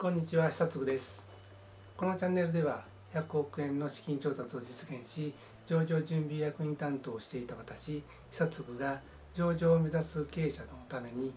[0.00, 1.26] こんにちは久嗣です。
[1.96, 5.34] このチャンネルでは100億円の資金調達を実現し
[5.66, 9.00] 上場準備役員担当をしていた私久嗣が
[9.34, 11.32] 上場を目指す経営者のために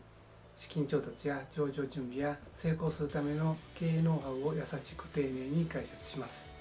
[0.56, 6.52] 資金調達や上場準備や成功するための経営ノウハウを優しく丁寧に解説します。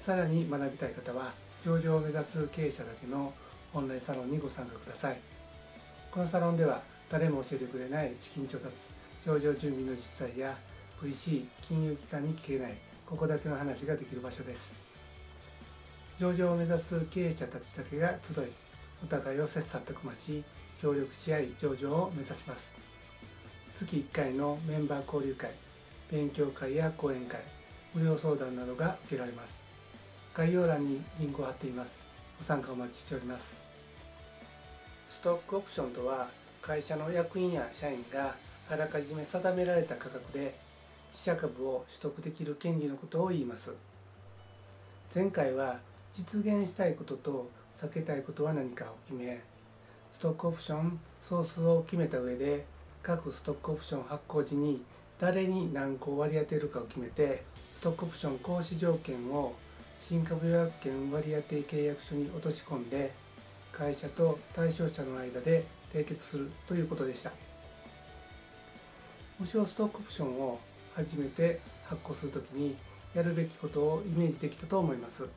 [0.00, 1.32] さらに学びたい方は
[1.64, 3.32] 上場を目指す経営者だけの
[3.72, 5.20] オンラインサロンにご参加ください。
[6.10, 8.88] このサロンでは誰も教えてくれない資金調達
[9.24, 10.58] 上場準備の実際や
[11.02, 12.74] VC 金融機関に聞けない
[13.06, 14.74] ここだけの話ができる場所です。
[16.18, 18.46] 上場を目指す経営者たちだけが集い
[19.04, 20.42] お互いを切磋琢磨し
[20.80, 22.74] 協力し合い上場を目指します。
[23.76, 25.52] 月1回のメンバー交流会
[26.10, 27.40] 勉強会や講演会
[27.94, 29.62] 無料相談などが受けられます。
[30.34, 32.04] 概要欄にリンクを貼っています。
[32.38, 33.64] ご参加お待ちしております。
[35.08, 36.28] ストックオプションとは
[36.60, 38.34] 会社の役員や社員が
[38.68, 40.58] あらかじめ定められた価格で
[41.10, 43.74] 自社株を取得できる権利のことを言います。
[45.14, 45.80] 前回は
[46.12, 49.40] 実現したいことと避けたいことは何かを決め
[50.10, 52.66] ストックオプション総数を決めた上で
[53.02, 54.82] 各ストックオプション発行時に
[55.18, 57.42] 誰に何個割り当てるかを決めて
[57.72, 59.54] ストックオプション行使条件を
[59.98, 63.12] 新株予約権割当て契約書に落とし込んで
[63.72, 65.64] 会社と対象者の間で
[65.94, 67.32] 締結するということでした。
[69.38, 70.58] 無償ストックオプションを
[70.98, 72.76] 初めて発行するときに
[73.14, 75.28] やるべきことをイメージできたと思います。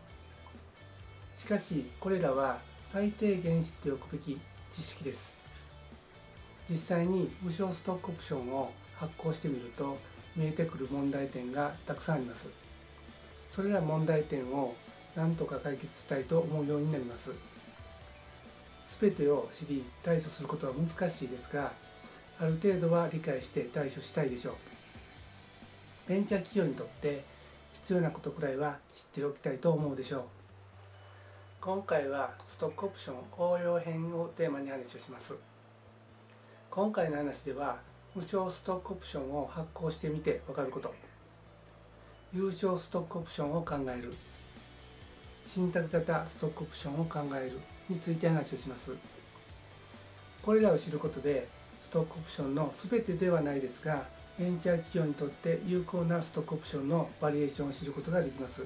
[1.35, 4.39] しかしこれらは最低限知っておくべき
[4.71, 5.37] 知識です。
[6.67, 9.99] 実際に無償ストックオプションを発行してみると
[10.35, 12.49] 見えてくる問題点がたくさんあります。
[13.47, 14.73] それら問題点を
[15.15, 17.33] 何とか解決したいと思うようになります。
[18.99, 21.71] 全てを知り対処することは難しいですが
[22.39, 24.70] ある程度は理解して対処したいでしょう。
[26.11, 27.23] ベンチャー企業にとって
[27.71, 30.23] 必要なことくらいは知っておきたいと思うでしょう。
[31.61, 35.37] 今回はストックオプション応用編をテーマに話をします。
[36.69, 37.79] 今回の話では
[38.13, 40.93] 無償ストックオプションを発行してみて分かること。
[42.33, 44.13] 優勝ストックオプションを考える。
[45.45, 47.57] 信託型ストックオプションを考える
[47.87, 48.93] について話をします。
[50.41, 51.47] これらを知ることで
[51.79, 58.65] ストックオプションの全てではないですがベンチャー企業にとって有効なストックオプションのバリエーションを知ることができます。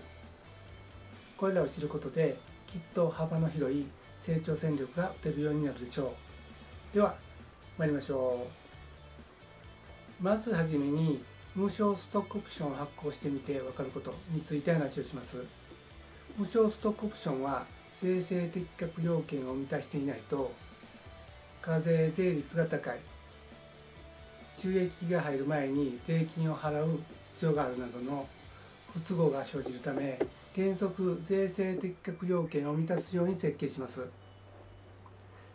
[1.37, 2.37] これらを知ることで
[2.67, 3.85] きっと幅の広い
[4.19, 6.13] 成長戦略が打てるようになるでしょ
[6.93, 6.95] う。
[6.95, 7.15] では
[7.77, 8.47] 参りましょ
[10.21, 10.23] う。
[10.23, 11.21] まずはじめに
[11.55, 15.43] 無償ストックオプションを発行してみて分かることについて話をします。
[16.37, 17.65] 無償ストックオプションは
[18.01, 20.53] 税制適格要件を満たしていないと
[21.61, 22.99] 課税税率が高い。
[24.55, 28.25] 収益が入る前に税金を払う必要があるなどの
[28.93, 30.17] 不都合が生じるため
[30.55, 34.07] 原則税制適格要件を満たすように設計します。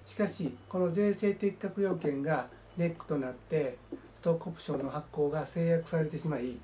[0.04, 3.78] しかしこの税制適格要件がネックとなって
[4.14, 6.58] ストックオプションの発行が制約されてしまい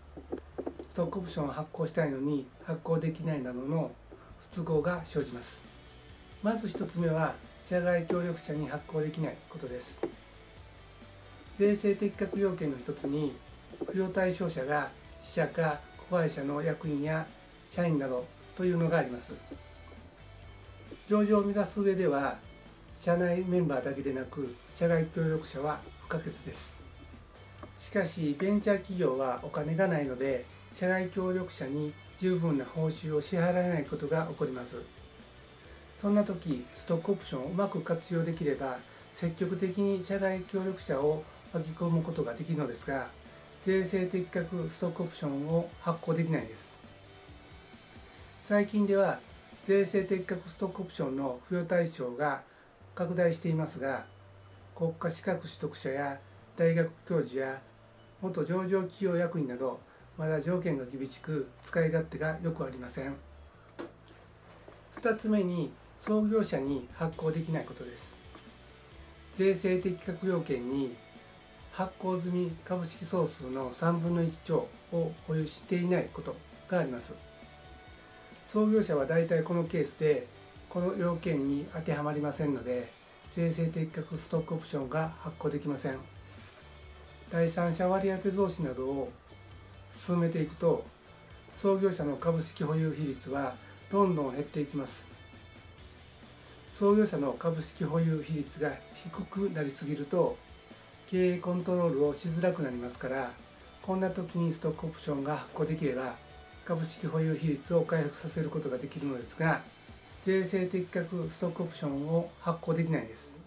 [0.90, 3.90] ストックオプションを発行したいのに発行できないなどの
[4.40, 5.62] 不都合が生じます。
[6.42, 10.02] まず1つ目は社外協力者に発行できないことです。
[11.58, 13.34] 税制適格要件の一つに
[13.86, 17.26] 扶養対象者が自社か子会社の役員や
[17.66, 19.32] 社員などというのがあります。
[21.06, 22.36] 上場を目指す上では
[22.92, 26.76] 社内メンバーだけでなく社外協力者は不可欠です。
[27.78, 34.82] しかしベンチャー企業はお金がないので社外協力者に十分な報酬を支払えないことが起こります。
[35.96, 38.76] そんな時ストックオプションをうまく活用できれば
[39.14, 43.08] 積極的に社外協力者を巻き込むことができるのですが
[43.62, 46.76] 税制適格ストックオプションを発行できないです。
[48.44, 49.18] 最近では
[49.64, 52.42] 税制適格ストックオプションの付与対象が
[52.94, 54.04] 拡大していますが
[54.76, 56.20] 国家資格取得者や
[56.56, 57.60] 大学教授や
[58.22, 59.80] 元上場企業役員など
[60.16, 63.16] まだ条件が厳しく使い勝手がよくありません。
[64.94, 68.16] 2つ目に創業者に発行できないことです。
[69.34, 70.94] 税制適格要件に
[71.76, 76.34] 発行済み株式総数の3分の1超を保有していないこと
[76.68, 77.14] があります。
[78.46, 80.26] 創業者は大体このケースで
[80.70, 82.90] この要件に当てはまりませんので
[83.30, 85.98] 税制適格ストックオプションが発行できません。
[87.30, 89.12] 第三者割当増資などを
[89.92, 90.82] 進めていくと
[91.54, 93.54] 創業者の株式保有比率は
[93.90, 95.08] どんどん減っていきます。
[96.72, 100.38] 創業者の株式保有比率が低くなりすぎると
[101.06, 103.30] 経営コントロールをしづらくなりますから
[103.82, 106.14] こんな時にストックオプションが発行できれば
[106.64, 109.60] 株式保有比率を回復させることができるのですが
[110.26, 113.38] 税制的確ストックオプションを発行できないです。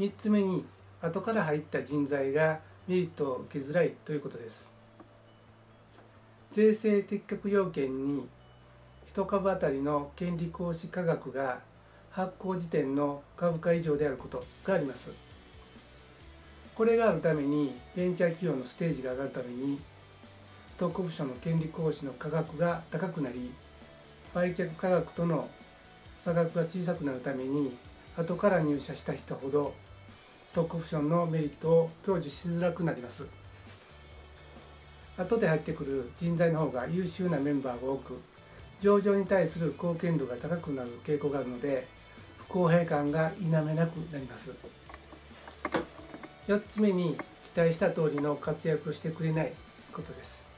[0.00, 0.64] 3つ目に
[1.00, 4.72] 後から入った人材がメリットを受けづらいということです。
[6.50, 8.26] 税制適格要件に
[9.06, 11.60] 1株当たりの権利行使価格が
[12.10, 15.12] 発行時点の株価以上であることがあります。
[16.74, 19.78] これがあるためにベンチャー企業のステージが上がるために
[20.70, 23.52] ストックオプションの権利行使の価格が高くなり
[24.32, 25.48] 売却価格との
[26.18, 27.76] 差額が小さくなるために
[28.16, 29.74] 後から入社した人ほど
[30.46, 33.26] ストックオプションのメリットを享受しづらくなります。
[35.18, 38.18] 後で入ってくる人材の方が優秀なメンバーが多く
[38.80, 41.86] 上場に対する貢献度が高くなる傾向があるので
[42.38, 44.52] 不公平感が否めなくなります。
[46.48, 47.16] 4つ目に
[47.54, 49.52] 期待した通りの活躍をしてくれない
[49.92, 50.50] ことです。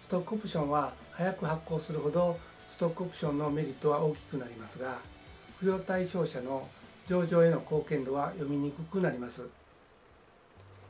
[0.00, 2.38] ストックオプションは早く発行するほど
[2.68, 4.98] ストックオプションのメリットは大きくなりますが
[5.58, 6.66] 付与対象者の
[7.06, 9.48] 上場への貢献度は読みにくくなります。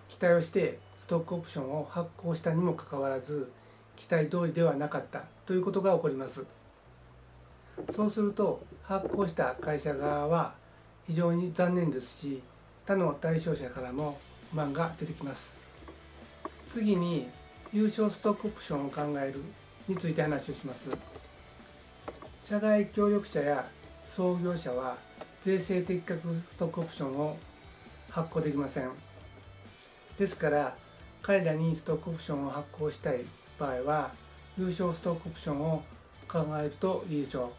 [0.08, 3.50] 期待をしてストックオプションを発行したにもかかわらず
[3.96, 6.46] 期待通りではなかったということが起こります。
[7.90, 10.54] そうすると発行した会社側は
[11.08, 12.42] 非常に残念ですし
[12.86, 14.16] 他の対象者からも
[14.52, 15.58] 不満が出てきます。
[16.68, 17.28] 次に
[17.72, 19.42] 優勝ストックオプションを考える
[19.88, 20.96] について話をします。
[22.44, 23.68] 社外協力者や
[24.04, 24.96] 創業者は
[25.42, 27.36] 税制的確ストックオプションを
[28.08, 28.90] 発行できません。
[30.16, 30.76] ですから
[31.22, 33.24] 彼らにストックオプションを発行したい
[33.58, 34.12] 場合は
[34.56, 35.82] 優勝ストックオプションを
[36.28, 37.52] 考えるといいでしょ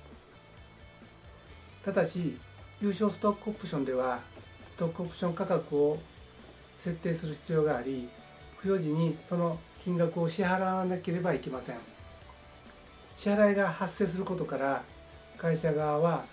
[1.81, 1.85] う。
[1.85, 2.37] ただし
[2.81, 4.21] 優勝ストックオプションでは
[4.77, 5.97] ストックオプション価格を
[6.77, 8.07] 設定する必要があり
[8.57, 11.77] 付与時にその金額を支払わなければいけません。
[13.15, 14.83] 支払いが発生することから
[15.39, 16.25] 会社側は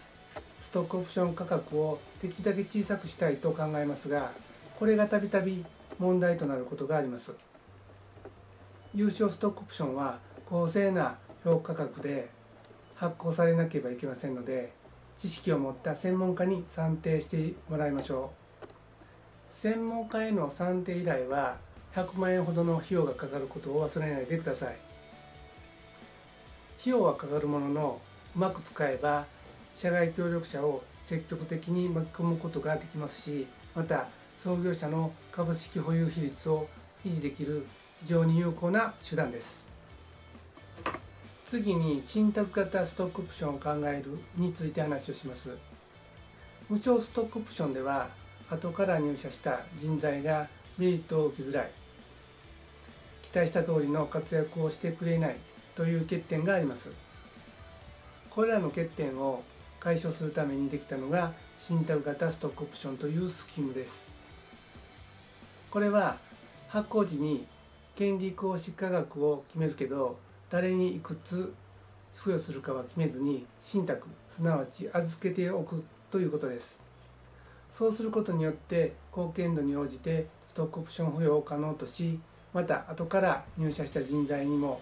[0.58, 4.32] ストックオプション価格をできるだけ小さくしたいと考えますが
[4.78, 5.64] これがたびたび
[5.98, 7.34] 問題となることがあります。
[8.94, 12.28] 優勝ストックオプションは公正な評価額で
[12.94, 14.83] 発行されなければいけませんので
[15.16, 18.32] 知識を持った専門家に算定してもらいましょ
[19.50, 19.52] う。
[19.52, 21.58] 専門家への算定依頼は
[21.94, 24.76] 100万円ほどの費用がかかることを忘れないでください。
[26.80, 28.00] 費用はかかるものの
[28.34, 29.26] うまく使えば
[29.72, 36.68] 社外協力者を積極的に巻き込むことができますしまた創業者の株式保有比率を
[37.04, 37.66] 維持できる
[38.00, 39.73] 非常に有効な手段です。
[41.54, 45.56] 次に信託型ストックオプションを考えるについて話をします。
[46.68, 48.08] 無償ストックオプションでは
[48.50, 50.48] 後から入社した人材が
[50.78, 51.70] メリットを受けづらい。
[53.22, 55.36] 期待した通りの活躍をしてくれない
[55.76, 56.90] という欠点があります。
[58.30, 59.44] これらの欠点を
[59.78, 64.10] 解消するためにできたのが信託型ストックオプションというスキームです。
[65.70, 66.16] これは
[66.66, 67.46] 発行時に
[67.94, 70.18] 権利行使価格を決めるけど
[70.54, 71.52] 誰にいくつ
[72.14, 76.80] 付与するかは決めずに信託すなわち預けておくということです。
[77.72, 82.20] そうすることによって貢献度に応じてストックオプション付与を可能とし
[82.52, 84.80] また後から入社した人材にも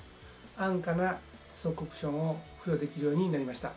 [0.58, 1.16] 安価な
[1.54, 3.72] ストックオプションを付与できるようになりました。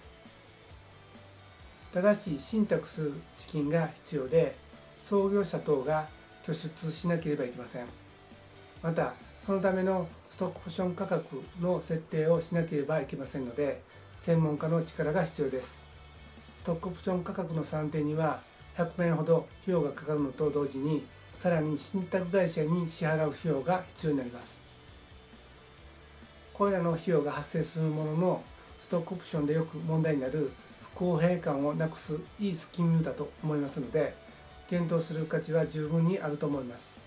[1.93, 4.57] ただし信託する資金が必要で
[5.01, 6.09] 創業者等が
[6.45, 7.85] 拠出しなければいけません。
[8.85, 13.81] またそのためのストックオプション価格の設定をしなければいけませんので
[14.19, 15.81] 専門家の力が必要です。
[16.55, 18.41] ストックオプション価格の算定には
[18.77, 21.03] 100万円ほど費用がかかるのと同時に
[21.39, 24.61] さらに信託会社に支払う費用が必要になります。
[26.53, 28.43] これらの費用が発生するものの
[28.79, 30.51] ストックオプションでよく問題になる
[30.83, 34.13] 不公平感をなくすいいスキムだと思いますので
[34.67, 37.04] 検討する価値は十分にあると思います。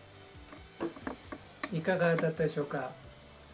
[1.71, 2.93] いかがだったでしょうか？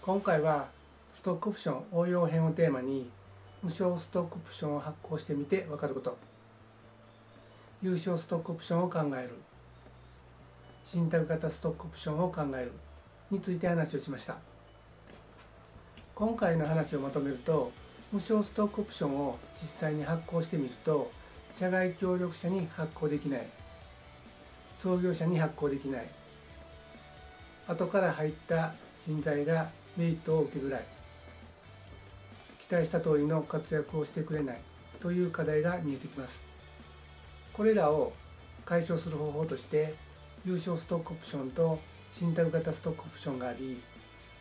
[0.00, 0.68] 今回は
[1.12, 3.10] ストックオプション応用編をテーマに
[3.60, 6.16] 無償ストックオプションを発行してみて分かること。
[7.82, 9.30] 優勝ストックオプションを考える。
[10.84, 12.72] 信託型ストックオプションを考える。
[13.32, 14.36] について話をしました。
[16.14, 17.72] 今回の話をまとめると
[18.12, 21.10] 無償ストックオプションを実際に発行してみると
[21.50, 23.46] 社外協力者に発行できない。
[24.76, 26.06] 創業者に発行できない。
[27.66, 30.84] 後から入った人材がメリットを受けづらい。
[32.58, 34.60] 期待した通りの活躍をしてくれない
[35.00, 36.44] という課題が見えてきます。
[37.52, 38.12] これらを
[38.64, 39.94] 解消する方法として
[40.44, 41.78] 優勝ストックオプションと
[42.10, 43.80] 信託型ストックオプションがあり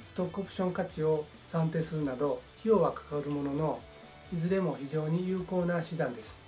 [0.06, 3.80] ストックオプション価値を算定するなど費用はかかるものの
[4.34, 6.42] いずれも非常に有効な手段です。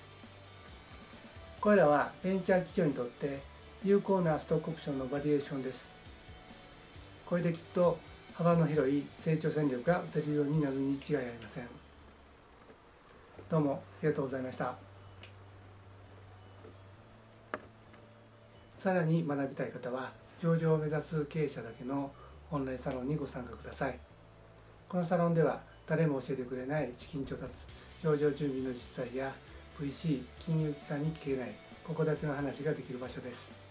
[1.62, 3.42] これらはベンチャー企業にとって
[3.84, 5.95] 有効なストックオプションのバリエーションです。
[7.26, 7.98] これできっと
[8.36, 11.68] 幅の広い成長戦略が打てるようになるに違いありません。
[13.50, 14.76] どうもありがとうございました。
[18.76, 22.12] さらに学びたい方は上場を目指す経営者だけの
[22.52, 23.98] オンラインサロンにご参加ください。
[24.88, 27.66] このサロンでは誰も教えてくれない資金調達
[28.04, 29.34] 上場準備の実際や
[29.80, 33.65] VC 金融機関に聞けないここだけの話ができる場所です。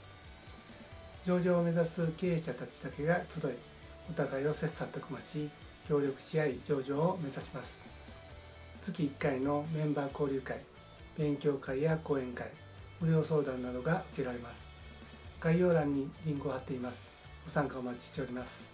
[1.25, 3.53] 上場を目指す経営者たちだけが集い
[4.11, 5.49] お互いを切磋琢磨し
[5.89, 7.81] 協力し合い上場を目指します。
[8.83, 10.61] 月1回のメンバー交流会
[11.17, 12.51] 勉強会や講演会
[13.01, 14.69] 無料相談などが受けられます。
[15.41, 17.11] 概要欄にリンクを貼っています。
[17.43, 18.74] ご参加お待ちしております。